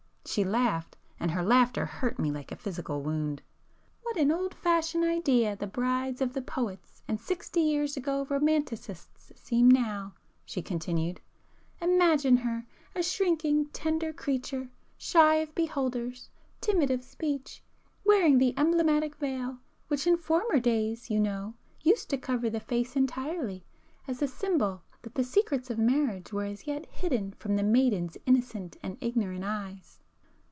She 0.23 0.43
laughed, 0.45 0.95
and 1.19 1.31
her 1.31 1.43
laughter 1.43 1.85
hurt 1.85 2.17
me 2.19 2.31
like 2.31 2.51
a 2.51 2.55
physical 2.55 3.01
wound. 3.01 3.41
"What 4.03 4.15
an 4.17 4.31
old 4.31 4.53
fashioned 4.53 5.03
idea 5.03 5.55
the 5.57 5.67
bride 5.67 6.21
of 6.21 6.31
the 6.31 6.43
poets 6.43 7.01
and 7.07 7.19
sixty 7.19 7.59
years 7.59 7.97
ago 7.97 8.25
romancists 8.29 9.31
seems 9.35 9.73
now!" 9.73 10.13
she 10.45 10.61
continued—"Imagine 10.61 12.37
her!—a 12.37 13.03
shrinking 13.03 13.65
tender 13.73 14.13
creature, 14.13 14.69
shy 14.95 15.35
of 15.37 15.53
beholders, 15.55 16.29
timid 16.61 16.91
of 16.91 17.03
speech,... 17.03 17.61
wearing 18.05 18.37
the 18.37 18.53
emblematic 18.57 19.15
veil, 19.17 19.57
which 19.89 20.05
in 20.07 20.17
former 20.17 20.59
days, 20.59 21.09
you 21.09 21.19
know, 21.19 21.55
used 21.81 22.09
to 22.11 22.17
cover 22.17 22.49
the 22.49 22.59
face 22.59 22.95
entirely, 22.95 23.65
as 24.07 24.21
a 24.21 24.27
symbol 24.27 24.83
that 25.01 25.15
the 25.15 25.25
secrets 25.25 25.69
of 25.71 25.79
marriage 25.79 26.31
were 26.31 26.45
as 26.45 26.67
yet 26.67 26.85
hidden 26.85 27.31
from 27.33 27.55
the 27.57 27.63
maiden's 27.63 28.15
innocent 28.25 28.77
and 28.81 28.97
ignorant 29.01 29.43
eyes. 29.43 29.97